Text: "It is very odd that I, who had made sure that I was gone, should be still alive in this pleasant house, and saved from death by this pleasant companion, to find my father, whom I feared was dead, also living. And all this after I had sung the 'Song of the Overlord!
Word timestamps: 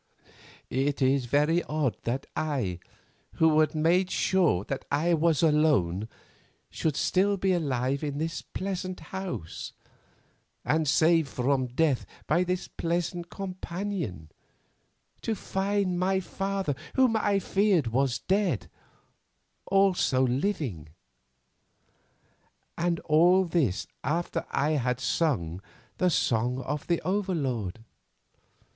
"It 0.71 0.99
is 0.99 1.25
very 1.25 1.61
odd 1.65 1.95
that 2.05 2.25
I, 2.35 2.79
who 3.33 3.59
had 3.59 3.75
made 3.75 4.09
sure 4.09 4.63
that 4.63 4.83
I 4.89 5.13
was 5.13 5.41
gone, 5.41 6.09
should 6.71 6.93
be 6.93 6.97
still 6.97 7.35
alive 7.43 8.03
in 8.03 8.17
this 8.17 8.41
pleasant 8.41 8.99
house, 9.13 9.73
and 10.65 10.87
saved 10.87 11.29
from 11.29 11.67
death 11.67 12.07
by 12.25 12.43
this 12.43 12.67
pleasant 12.67 13.29
companion, 13.29 14.31
to 15.21 15.35
find 15.35 15.99
my 15.99 16.19
father, 16.19 16.73
whom 16.95 17.15
I 17.15 17.37
feared 17.37 17.85
was 17.85 18.17
dead, 18.17 18.71
also 19.67 20.25
living. 20.25 20.89
And 22.75 22.99
all 23.01 23.43
this 23.45 23.85
after 24.03 24.47
I 24.49 24.71
had 24.71 24.99
sung 24.99 25.61
the 25.99 26.09
'Song 26.09 26.59
of 26.63 26.87
the 26.87 26.99
Overlord! 27.01 27.83